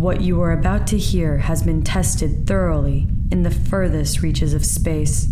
[0.00, 4.64] What you are about to hear has been tested thoroughly in the furthest reaches of
[4.64, 5.28] space.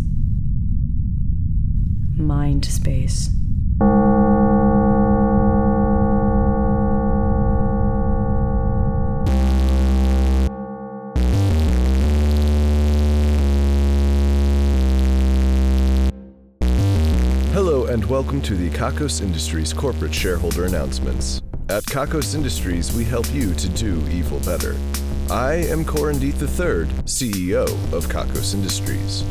[2.18, 3.30] Mind space.
[17.54, 21.40] Hello and welcome to the Kakos Industries corporate shareholder announcements.
[21.70, 24.74] At Kakos Industries, we help you to do evil better.
[25.28, 29.22] I am Corin Deeth III, CEO of Kakos Industries.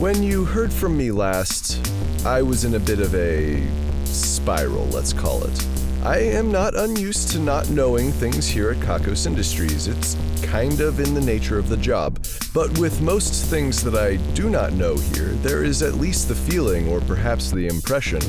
[0.00, 1.86] When you heard from me last,
[2.24, 3.62] I was in a bit of a
[4.06, 5.66] spiral, let's call it.
[6.04, 9.88] I am not unused to not knowing things here at Kakos Industries.
[9.88, 12.18] It's kind of in the nature of the job.
[12.54, 16.34] But with most things that I do not know here, there is at least the
[16.34, 18.22] feeling, or perhaps the impression,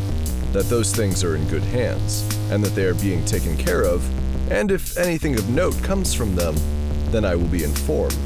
[0.54, 4.04] that those things are in good hands, and that they are being taken care of,
[4.52, 6.56] and if anything of note comes from them,
[7.12, 8.18] then I will be informed.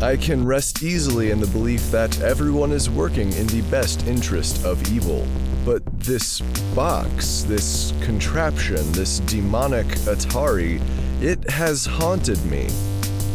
[0.00, 4.64] I can rest easily in the belief that everyone is working in the best interest
[4.64, 5.26] of evil.
[5.64, 6.40] But this
[6.74, 10.80] box, this contraption, this demonic Atari,
[11.20, 12.68] it has haunted me.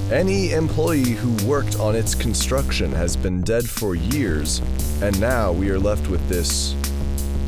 [0.09, 4.61] Any employee who worked on its construction has been dead for years,
[5.01, 6.75] and now we are left with this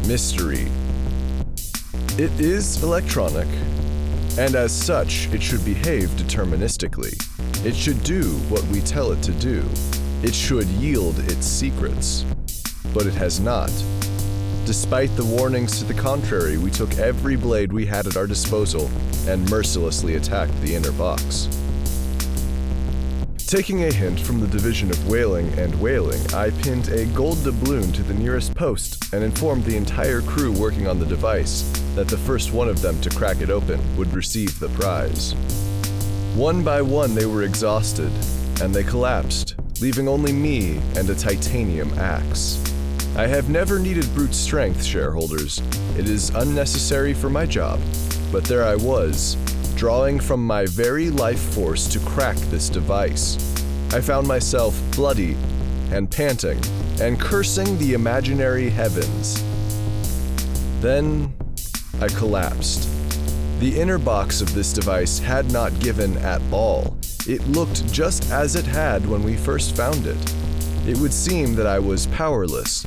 [0.08, 0.68] mystery.
[2.18, 3.48] It is electronic,
[4.38, 7.16] and as such, it should behave deterministically.
[7.66, 9.64] It should do what we tell it to do.
[10.22, 12.24] It should yield its secrets.
[12.94, 13.72] But it has not.
[14.66, 18.90] Despite the warnings to the contrary, we took every blade we had at our disposal
[19.28, 21.48] and mercilessly attacked the inner box.
[23.48, 27.94] Taking a hint from the division of whaling and whaling, I pinned a gold doubloon
[27.94, 31.62] to the nearest post and informed the entire crew working on the device
[31.94, 35.34] that the first one of them to crack it open would receive the prize.
[36.34, 38.12] One by one, they were exhausted,
[38.64, 42.60] and they collapsed, leaving only me and a titanium axe.
[43.16, 45.62] I have never needed brute strength, shareholders.
[46.00, 47.80] It is unnecessary for my job,
[48.32, 49.38] but there I was,
[49.76, 53.36] drawing from my very life force to crack this device.
[53.94, 55.36] I found myself bloody
[55.92, 56.60] and panting
[57.02, 59.44] and cursing the imaginary heavens.
[60.82, 61.34] Then
[62.02, 62.90] I collapsed.
[63.60, 66.98] The inner box of this device had not given at all.
[67.28, 70.36] It looked just as it had when we first found it.
[70.88, 72.86] It would seem that I was powerless.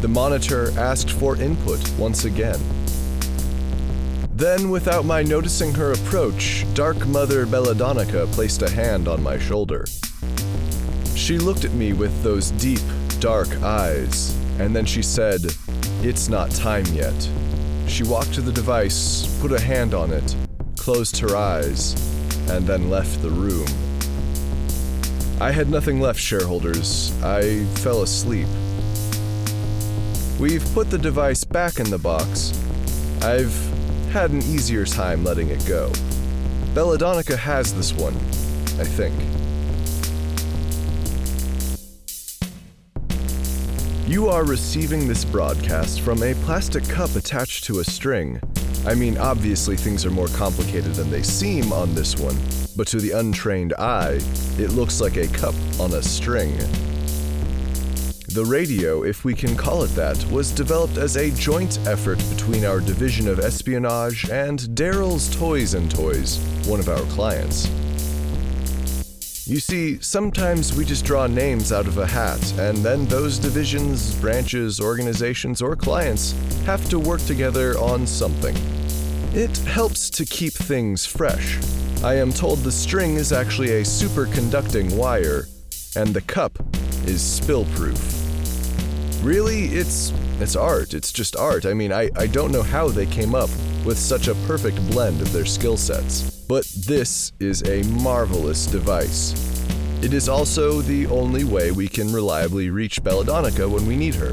[0.00, 2.60] The monitor asked for input once again.
[4.42, 9.84] Then, without my noticing her approach, Dark Mother Belladonna placed a hand on my shoulder.
[11.14, 12.80] She looked at me with those deep,
[13.20, 15.42] dark eyes, and then she said,
[16.02, 17.14] It's not time yet.
[17.86, 20.34] She walked to the device, put a hand on it,
[20.76, 21.92] closed her eyes,
[22.50, 23.68] and then left the room.
[25.40, 27.12] I had nothing left, shareholders.
[27.22, 28.48] I fell asleep.
[30.40, 32.58] We've put the device back in the box.
[33.22, 33.71] I've
[34.12, 35.90] had an easier time letting it go.
[36.74, 38.14] Belladonna has this one,
[38.78, 39.14] I think.
[44.06, 48.38] You are receiving this broadcast from a plastic cup attached to a string.
[48.86, 52.36] I mean, obviously, things are more complicated than they seem on this one,
[52.76, 54.20] but to the untrained eye,
[54.58, 56.52] it looks like a cup on a string.
[58.32, 62.64] The radio, if we can call it that, was developed as a joint effort between
[62.64, 67.68] our division of espionage and Daryl's Toys and Toys, one of our clients.
[69.46, 74.14] You see, sometimes we just draw names out of a hat, and then those divisions,
[74.18, 76.32] branches, organizations, or clients
[76.64, 78.56] have to work together on something.
[79.34, 81.58] It helps to keep things fresh.
[82.02, 85.48] I am told the string is actually a superconducting wire,
[85.96, 86.58] and the cup
[87.04, 88.21] is spill-proof.
[89.22, 90.94] Really, it's it's art.
[90.94, 91.64] It's just art.
[91.64, 93.50] I mean, I, I don't know how they came up
[93.84, 96.44] with such a perfect blend of their skill sets.
[96.48, 99.32] But this is a marvelous device.
[100.02, 104.32] It is also the only way we can reliably reach Belladonna when we need her.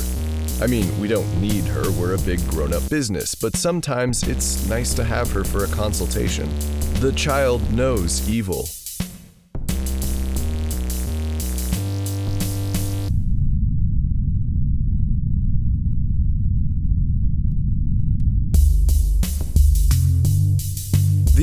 [0.60, 4.68] I mean, we don't need her, we're a big grown up business, but sometimes it's
[4.68, 6.50] nice to have her for a consultation.
[6.96, 8.68] The child knows evil.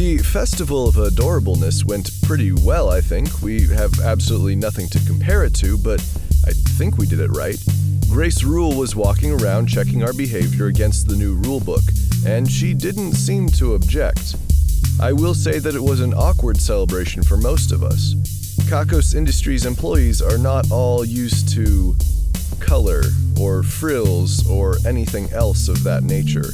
[0.07, 3.43] The Festival of Adorableness went pretty well, I think.
[3.43, 6.01] We have absolutely nothing to compare it to, but
[6.47, 7.59] I think we did it right.
[8.09, 11.83] Grace Rule was walking around checking our behavior against the new rulebook,
[12.25, 14.37] and she didn't seem to object.
[15.01, 18.15] I will say that it was an awkward celebration for most of us.
[18.71, 21.97] Kakos Industries employees are not all used to
[22.61, 23.03] color
[23.41, 26.53] or frills or anything else of that nature.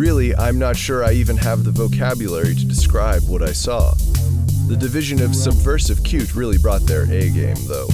[0.00, 3.92] Really, I'm not sure I even have the vocabulary to describe what I saw.
[4.66, 7.86] The division of Subversive Cute really brought their A game, though.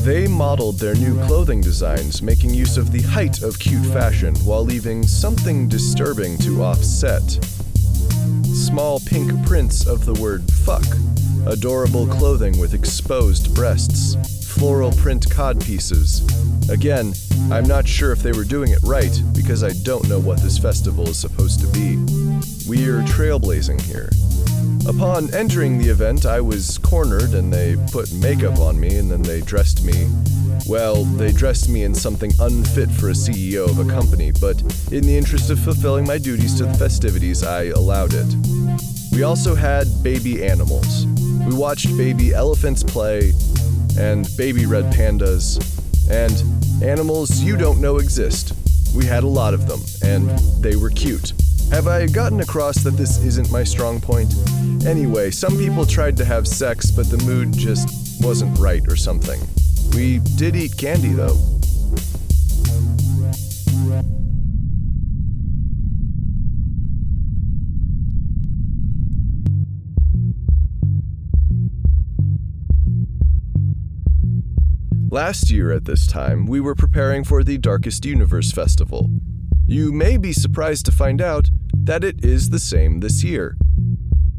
[0.00, 4.64] They modeled their new clothing designs, making use of the height of cute fashion while
[4.64, 7.38] leaving something disturbing to offset.
[8.54, 10.86] Small pink prints of the word fuck,
[11.46, 14.16] adorable clothing with exposed breasts,
[14.62, 16.22] floral print cod pieces.
[16.70, 17.14] Again,
[17.50, 20.56] I'm not sure if they were doing it right because I don't know what this
[20.56, 21.96] festival is supposed to be.
[22.68, 24.08] We're trailblazing here.
[24.88, 29.22] Upon entering the event, I was cornered and they put makeup on me and then
[29.22, 30.06] they dressed me.
[30.68, 34.62] Well, they dressed me in something unfit for a CEO of a company, but
[34.92, 38.32] in the interest of fulfilling my duties to the festivities, I allowed it.
[39.10, 41.04] We also had baby animals.
[41.48, 43.32] We watched baby elephants play,
[43.98, 45.58] and baby red pandas,
[46.10, 48.54] and animals you don't know exist.
[48.94, 50.28] We had a lot of them, and
[50.62, 51.32] they were cute.
[51.70, 54.34] Have I gotten across that this isn't my strong point?
[54.84, 59.40] Anyway, some people tried to have sex, but the mood just wasn't right or something.
[59.94, 61.38] We did eat candy, though.
[75.12, 79.10] Last year at this time, we were preparing for the Darkest Universe Festival.
[79.66, 83.58] You may be surprised to find out that it is the same this year.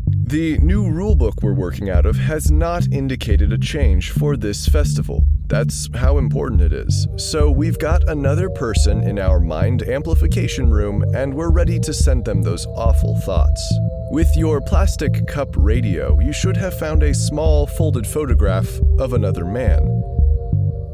[0.07, 5.27] The new rulebook we're working out of has not indicated a change for this festival.
[5.45, 7.07] That's how important it is.
[7.17, 12.25] So we've got another person in our mind amplification room, and we're ready to send
[12.25, 13.61] them those awful thoughts.
[14.09, 18.67] With your plastic cup radio, you should have found a small folded photograph
[18.97, 20.03] of another man.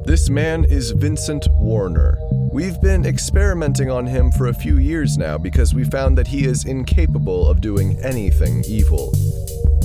[0.09, 2.17] This man is Vincent Warner.
[2.51, 6.45] We've been experimenting on him for a few years now because we found that he
[6.45, 9.13] is incapable of doing anything evil.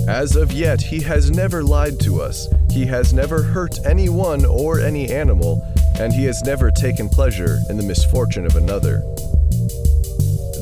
[0.08, 4.80] As of yet, he has never lied to us, he has never hurt anyone or
[4.80, 5.62] any animal,
[6.00, 9.00] and he has never taken pleasure in the misfortune of another.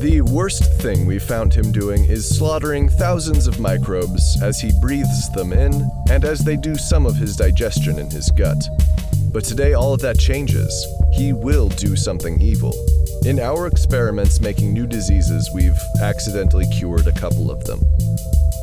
[0.01, 5.31] The worst thing we found him doing is slaughtering thousands of microbes as he breathes
[5.31, 8.61] them in and as they do some of his digestion in his gut.
[9.33, 10.85] But today, all of that changes.
[11.11, 12.71] He will do something evil.
[13.25, 17.81] In our experiments making new diseases, we've accidentally cured a couple of them.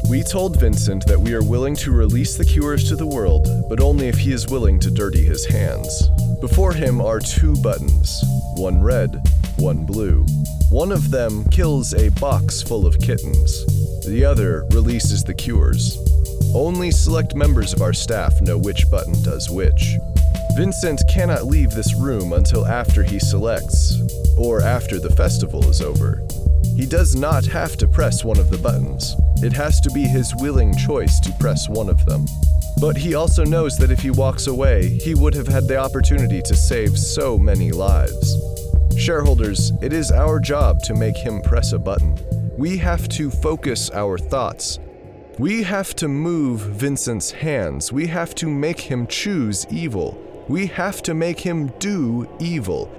[0.09, 3.81] We told Vincent that we are willing to release the cures to the world, but
[3.81, 6.09] only if he is willing to dirty his hands.
[6.41, 8.23] Before him are two buttons
[8.57, 9.21] one red,
[9.57, 10.25] one blue.
[10.71, 13.65] One of them kills a box full of kittens,
[14.07, 15.97] the other releases the cures.
[16.55, 19.97] Only select members of our staff know which button does which.
[20.57, 24.01] Vincent cannot leave this room until after he selects,
[24.37, 26.23] or after the festival is over.
[26.77, 30.35] He does not have to press one of the buttons, it has to be his
[30.37, 32.27] willing choice to press one of them.
[32.81, 36.43] But he also knows that if he walks away, he would have had the opportunity
[36.43, 38.37] to save so many lives.
[38.99, 42.19] Shareholders, it is our job to make him press a button.
[42.59, 44.79] We have to focus our thoughts.
[45.39, 47.93] We have to move Vincent's hands.
[47.93, 50.19] We have to make him choose evil.
[50.49, 52.91] We have to make him do evil.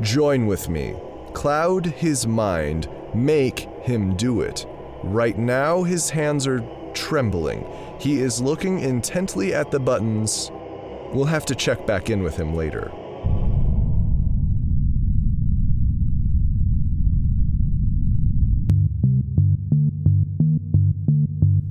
[0.00, 0.96] Join with me.
[1.34, 2.88] Cloud his mind.
[3.14, 4.66] Make him do it.
[5.02, 7.64] Right now, his hands are trembling.
[8.00, 10.50] He is looking intently at the buttons.
[11.12, 12.90] We'll have to check back in with him later.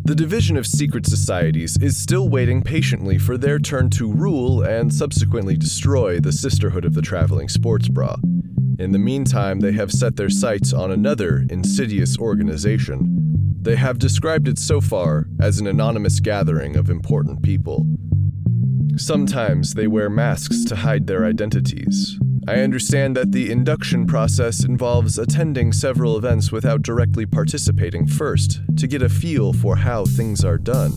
[0.08, 4.92] The Division of Secret Societies is still waiting patiently for their turn to rule and
[4.94, 8.16] subsequently destroy the Sisterhood of the Traveling Sports Bra.
[8.80, 13.58] In the meantime, they have set their sights on another insidious organization.
[13.62, 17.86] They have described it so far as an anonymous gathering of important people.
[18.96, 22.18] Sometimes they wear masks to hide their identities,
[22.50, 28.88] I understand that the induction process involves attending several events without directly participating first, to
[28.88, 30.94] get a feel for how things are done.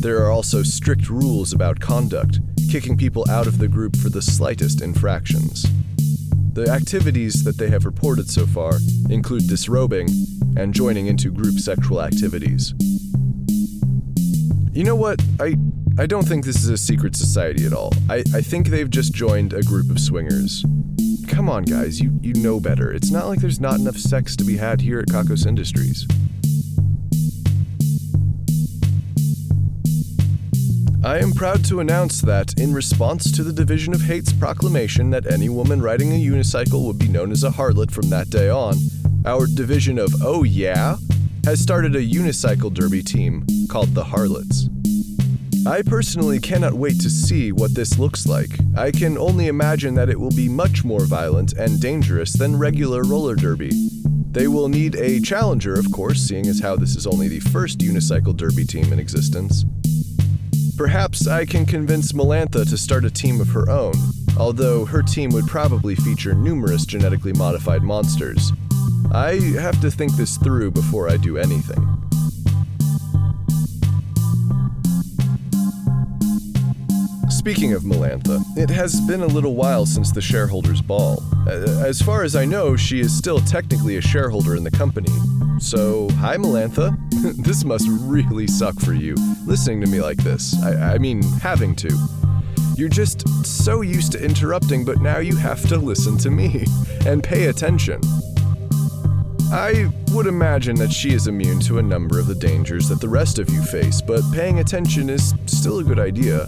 [0.00, 2.40] There are also strict rules about conduct,
[2.72, 5.64] kicking people out of the group for the slightest infractions.
[6.54, 8.72] The activities that they have reported so far
[9.08, 10.08] include disrobing
[10.56, 12.74] and joining into group sexual activities.
[14.72, 15.22] You know what?
[15.38, 15.54] I
[15.98, 17.92] I don't think this is a secret society at all.
[18.08, 20.64] I, I think they've just joined a group of swingers
[21.40, 22.92] come on, guys, you, you know better.
[22.92, 26.06] It's not like there's not enough sex to be had here at Kakos Industries.
[31.02, 35.32] I am proud to announce that, in response to the Division of Hate's proclamation that
[35.32, 38.74] any woman riding a unicycle would be known as a harlot from that day on,
[39.24, 40.96] our division of Oh Yeah
[41.46, 44.69] has started a unicycle derby team called the Harlots.
[45.66, 48.50] I personally cannot wait to see what this looks like.
[48.76, 53.02] I can only imagine that it will be much more violent and dangerous than regular
[53.02, 53.70] roller derby.
[54.30, 57.80] They will need a challenger, of course, seeing as how this is only the first
[57.80, 59.64] unicycle derby team in existence.
[60.78, 63.94] Perhaps I can convince Melantha to start a team of her own,
[64.38, 68.50] although her team would probably feature numerous genetically modified monsters.
[69.12, 71.99] I have to think this through before I do anything.
[77.40, 81.22] Speaking of Melantha, it has been a little while since the shareholders' ball.
[81.48, 85.10] As far as I know, she is still technically a shareholder in the company.
[85.58, 86.94] So, hi Melantha.
[87.42, 89.14] this must really suck for you,
[89.46, 90.54] listening to me like this.
[90.62, 91.88] I, I mean, having to.
[92.76, 96.66] You're just so used to interrupting, but now you have to listen to me
[97.06, 98.02] and pay attention.
[99.50, 103.08] I would imagine that she is immune to a number of the dangers that the
[103.08, 106.46] rest of you face, but paying attention is still a good idea.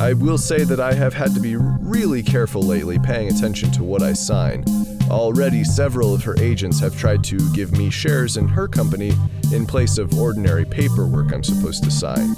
[0.00, 3.84] I will say that I have had to be really careful lately paying attention to
[3.84, 4.64] what I sign.
[5.10, 9.12] Already, several of her agents have tried to give me shares in her company
[9.52, 12.34] in place of ordinary paperwork I'm supposed to sign.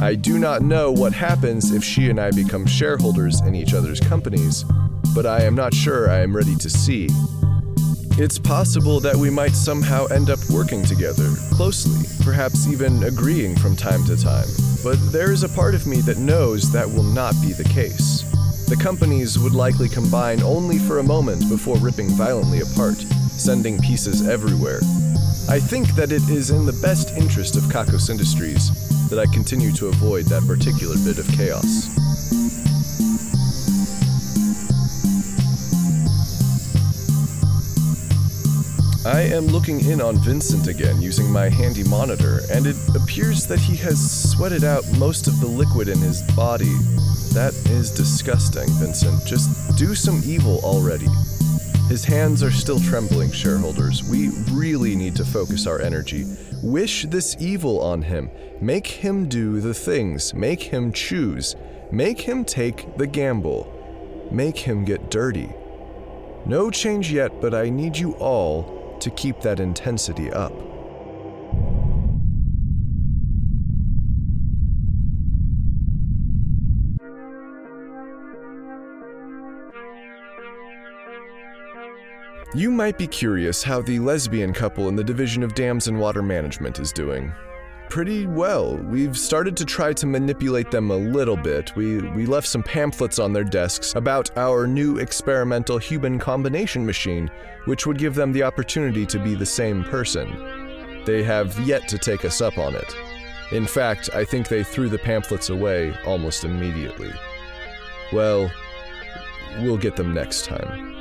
[0.00, 4.00] I do not know what happens if she and I become shareholders in each other's
[4.00, 4.64] companies,
[5.14, 7.08] but I am not sure I am ready to see.
[8.18, 13.76] It's possible that we might somehow end up working together, closely, perhaps even agreeing from
[13.76, 14.48] time to time.
[14.84, 18.22] But there is a part of me that knows that will not be the case.
[18.68, 22.98] The companies would likely combine only for a moment before ripping violently apart,
[23.30, 24.80] sending pieces everywhere.
[25.48, 29.72] I think that it is in the best interest of Kakos Industries that I continue
[29.72, 31.93] to avoid that particular bit of chaos.
[39.06, 43.58] I am looking in on Vincent again using my handy monitor, and it appears that
[43.58, 46.72] he has sweated out most of the liquid in his body.
[47.34, 49.26] That is disgusting, Vincent.
[49.26, 51.06] Just do some evil already.
[51.86, 54.02] His hands are still trembling, shareholders.
[54.02, 56.24] We really need to focus our energy.
[56.62, 58.30] Wish this evil on him.
[58.62, 60.32] Make him do the things.
[60.32, 61.56] Make him choose.
[61.92, 63.70] Make him take the gamble.
[64.32, 65.50] Make him get dirty.
[66.46, 68.73] No change yet, but I need you all
[69.04, 70.50] to keep that intensity up.
[82.54, 86.22] You might be curious how the lesbian couple in the Division of Dams and Water
[86.22, 87.30] Management is doing
[87.94, 88.76] pretty well.
[88.76, 91.76] We've started to try to manipulate them a little bit.
[91.76, 97.30] We, we left some pamphlets on their desks about our new experimental human combination machine,
[97.66, 101.04] which would give them the opportunity to be the same person.
[101.04, 102.96] They have yet to take us up on it.
[103.52, 107.12] In fact, I think they threw the pamphlets away almost immediately.
[108.12, 108.50] Well,
[109.60, 110.93] we'll get them next time.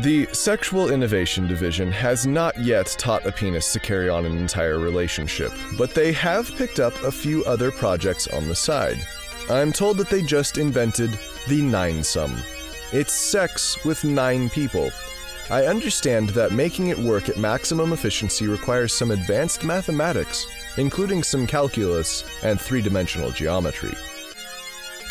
[0.00, 4.78] The Sexual Innovation Division has not yet taught a penis to carry on an entire
[4.78, 8.98] relationship, but they have picked up a few other projects on the side.
[9.48, 11.12] I'm told that they just invented
[11.48, 12.36] the Ninesome.
[12.92, 14.90] It's sex with nine people.
[15.48, 21.46] I understand that making it work at maximum efficiency requires some advanced mathematics, including some
[21.46, 23.94] calculus and three dimensional geometry.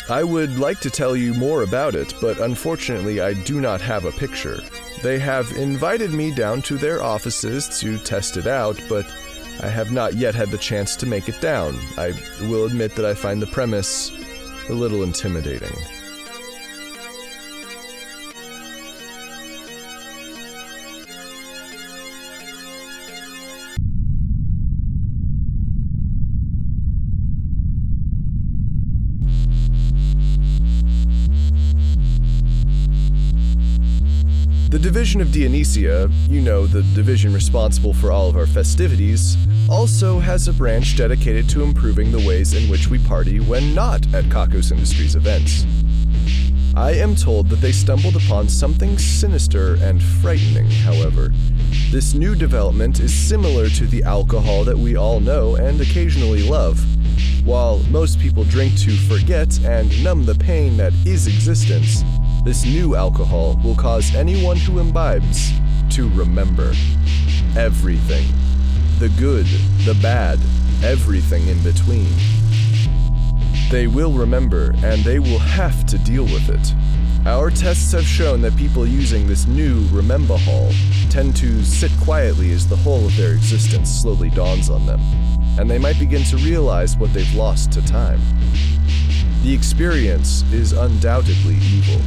[0.08, 4.04] I would like to tell you more about it, but unfortunately, I do not have
[4.04, 4.60] a picture.
[5.02, 9.04] They have invited me down to their offices to test it out, but
[9.60, 11.76] I have not yet had the chance to make it down.
[11.98, 14.12] I will admit that I find the premise
[14.68, 15.76] a little intimidating.
[34.86, 39.36] Division of Dionysia, you know, the division responsible for all of our festivities,
[39.68, 44.06] also has a branch dedicated to improving the ways in which we party when not
[44.14, 45.66] at Kakos Industries events.
[46.76, 51.32] I am told that they stumbled upon something sinister and frightening, however.
[51.90, 56.78] This new development is similar to the alcohol that we all know and occasionally love.
[57.44, 62.04] While most people drink to forget and numb the pain that is existence,
[62.46, 65.50] this new alcohol will cause anyone who imbibes
[65.90, 66.72] to remember
[67.56, 68.24] everything.
[69.00, 69.46] the good,
[69.84, 70.38] the bad,
[70.82, 72.08] everything in between.
[73.68, 76.72] They will remember, and they will have to deal with it.
[77.26, 80.72] Our tests have shown that people using this new Remembahol
[81.10, 85.00] tend to sit quietly as the whole of their existence slowly dawns on them,
[85.58, 88.20] and they might begin to realize what they've lost to time.
[89.42, 92.00] The experience is undoubtedly evil.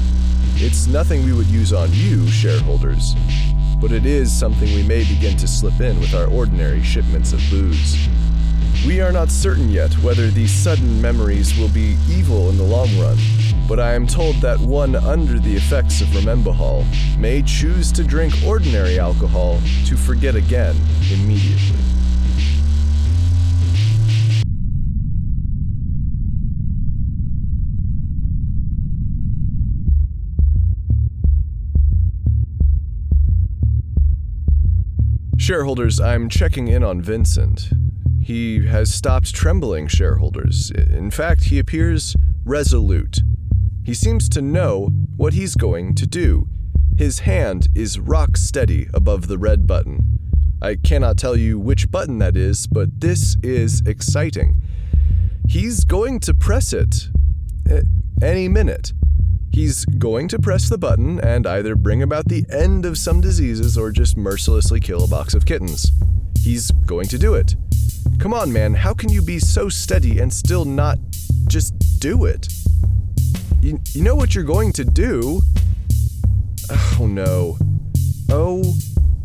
[0.62, 3.16] It's nothing we would use on you, shareholders,
[3.80, 7.40] but it is something we may begin to slip in with our ordinary shipments of
[7.50, 8.10] booze.
[8.86, 12.90] We are not certain yet whether these sudden memories will be evil in the long
[13.00, 13.18] run,
[13.70, 16.86] but I am told that one under the effects of Remembahol
[17.18, 20.76] may choose to drink ordinary alcohol to forget again
[21.10, 21.89] immediately.
[35.50, 37.72] Shareholders, I'm checking in on Vincent.
[38.22, 40.70] He has stopped trembling, shareholders.
[40.70, 42.16] In fact, he appears
[42.46, 43.22] resolute.
[43.84, 46.48] He seems to know what he's going to do.
[47.00, 50.20] His hand is rock steady above the red button.
[50.62, 54.62] I cannot tell you which button that is, but this is exciting.
[55.48, 57.10] He's going to press it
[57.68, 57.82] eh,
[58.22, 58.94] any minute.
[59.52, 63.78] He's going to press the button and either bring about the end of some diseases
[63.78, 65.92] or just mercilessly kill a box of kittens.
[66.38, 67.56] He's going to do it.
[68.20, 70.98] Come on, man, how can you be so steady and still not
[71.48, 72.48] just do it?
[73.62, 75.42] You, you know what you're going to do?
[76.72, 77.58] Oh no.
[78.30, 78.76] Oh,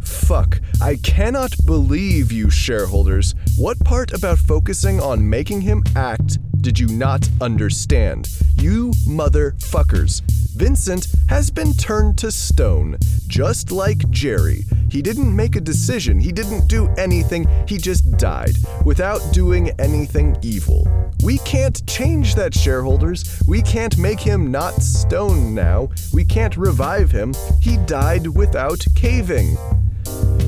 [0.01, 0.61] fuck.
[0.81, 3.35] I cannot believe you, shareholders.
[3.59, 8.27] What part about focusing on making him act did you not understand?
[8.57, 10.23] You motherfuckers.
[10.57, 14.65] Vincent has been turned to stone, just like Jerry.
[14.91, 20.39] He didn't make a decision, he didn't do anything, he just died without doing anything
[20.41, 20.89] evil.
[21.23, 23.43] We can't change that, shareholders.
[23.47, 25.91] We can't make him not stone now.
[26.15, 27.35] We can't revive him.
[27.61, 29.59] He died without caving.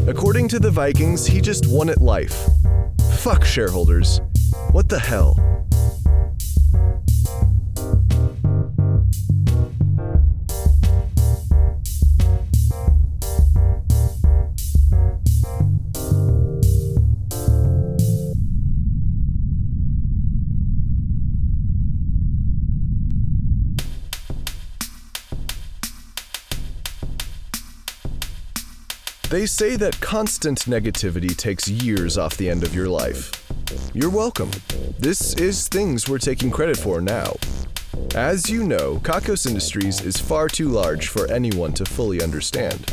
[0.08, 2.48] According to the Vikings, he just won at life.
[3.18, 4.22] Fuck shareholders.
[4.72, 5.45] What the hell?
[29.36, 33.30] They say that constant negativity takes years off the end of your life.
[33.92, 34.50] You're welcome.
[34.98, 37.34] This is things we're taking credit for now.
[38.14, 42.90] As you know, Kakos Industries is far too large for anyone to fully understand,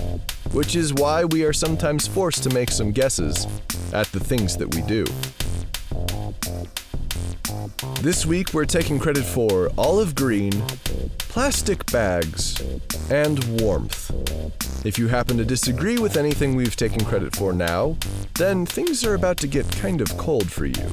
[0.52, 3.48] which is why we are sometimes forced to make some guesses
[3.94, 5.06] at the things that we do.
[8.02, 10.52] This week we're taking credit for olive green,
[11.20, 12.62] plastic bags,
[13.10, 14.12] and warmth.
[14.84, 17.96] If you happen to disagree with anything we've taken credit for now,
[18.36, 20.90] then things are about to get kind of cold for you.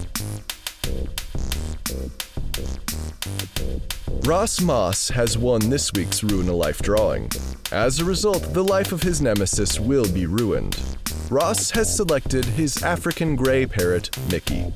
[4.24, 7.30] Ross Moss has won this week's Ruin a Life drawing.
[7.72, 10.80] As a result, the life of his nemesis will be ruined.
[11.28, 14.72] Ross has selected his African gray parrot, Mickey.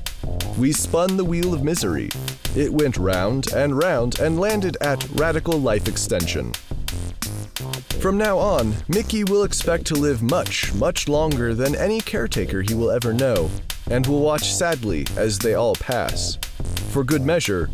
[0.57, 2.09] We spun the wheel of misery.
[2.53, 6.51] It went round and round and landed at Radical Life Extension.
[7.99, 12.75] From now on, Mickey will expect to live much, much longer than any caretaker he
[12.75, 13.49] will ever know,
[13.89, 16.37] and will watch sadly as they all pass.
[16.91, 17.69] For good measure,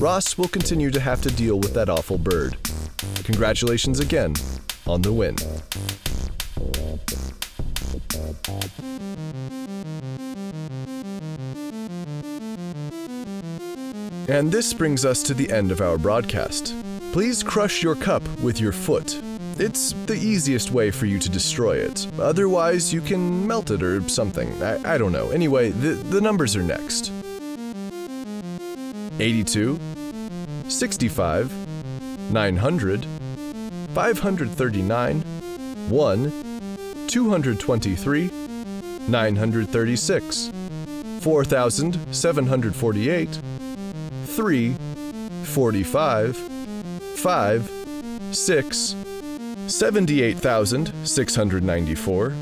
[0.00, 2.56] Ross will continue to have to deal with that awful bird.
[3.24, 4.34] Congratulations again
[4.86, 5.36] on the win.
[14.28, 16.74] And this brings us to the end of our broadcast.
[17.12, 19.20] Please crush your cup with your foot.
[19.56, 22.08] It's the easiest way for you to destroy it.
[22.18, 24.60] Otherwise, you can melt it or something.
[24.60, 25.30] I, I don't know.
[25.30, 27.12] Anyway, the, the numbers are next
[29.20, 29.78] 82,
[30.68, 31.52] 65,
[32.32, 33.06] 900,
[33.94, 35.20] 539,
[35.88, 36.32] 1,
[37.06, 38.30] 223,
[39.06, 40.50] 936,
[41.20, 43.38] 4,748,
[44.26, 44.74] 3,
[45.44, 47.70] 45, 5,
[48.32, 48.96] 6,
[49.66, 52.32] 78,694,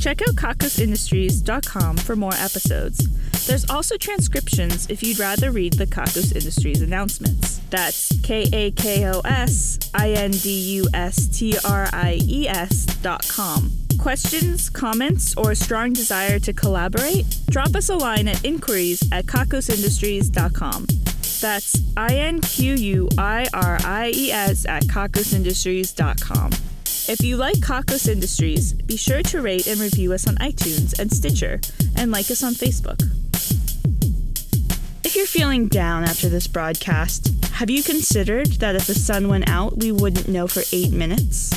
[0.00, 3.08] Check out kakosindustries.com for more episodes.
[3.48, 7.61] There's also transcriptions if you'd rather read the Kakos Industries announcements.
[7.72, 12.46] That's K A K O S I N D U S T R I E
[12.46, 13.72] S dot com.
[13.98, 17.24] Questions, comments, or a strong desire to collaborate?
[17.48, 20.86] Drop us a line at inquiries at kakosindustries.com.
[21.40, 26.52] That's I N Q U I R I E S at kakosindustries.com.
[27.08, 31.10] If you like Kakos Industries, be sure to rate and review us on iTunes and
[31.10, 31.58] Stitcher,
[31.96, 33.00] and like us on Facebook.
[35.04, 39.48] If you're feeling down after this broadcast, have you considered that if the sun went
[39.48, 41.52] out, we wouldn't know for eight minutes?